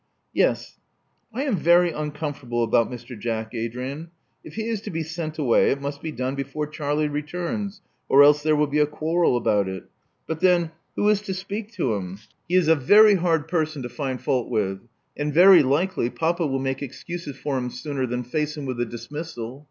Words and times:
"Yes.— 0.43 0.79
I 1.35 1.43
am 1.43 1.55
very 1.57 1.91
uncomfortable 1.91 2.63
about 2.63 2.89
Mr. 2.89 3.15
Jack, 3.15 3.53
Adrian. 3.53 4.09
If 4.43 4.55
he 4.55 4.65
is 4.67 4.81
to 4.81 4.89
be 4.89 5.03
sent 5.03 5.37
away, 5.37 5.69
it 5.69 5.79
must 5.79 6.01
be 6.01 6.11
done 6.11 6.33
before 6.33 6.65
Charlie 6.65 7.07
returns, 7.07 7.81
or 8.09 8.23
else 8.23 8.41
there 8.41 8.55
will 8.55 8.65
be 8.65 8.79
a 8.79 8.87
quarrel 8.87 9.37
about 9.37 9.67
it. 9.69 9.83
But 10.25 10.39
then, 10.39 10.71
who 10.95 11.07
is 11.07 11.21
to 11.21 11.35
speak 11.35 11.71
to 11.73 11.93
him? 11.93 12.17
He 12.49 12.55
is 12.55 12.67
a 12.67 12.71
48 12.71 12.73
Love 12.73 12.79
Among 12.79 12.87
the 12.87 12.87
Artists 12.87 12.87
very 12.87 13.15
hard 13.15 13.47
person 13.47 13.81
to 13.83 13.89
find 13.89 14.21
fault 14.23 14.49
with; 14.49 14.79
and 15.15 15.33
very 15.35 15.61
likely 15.61 16.09
papa 16.09 16.47
will 16.47 16.57
make 16.57 16.81
excuses 16.81 17.37
for 17.37 17.59
him 17.59 17.69
sooner 17.69 18.07
than 18.07 18.23
face 18.23 18.57
him 18.57 18.65
with 18.65 18.81
a 18.81 18.85
dismissal. 18.85 19.59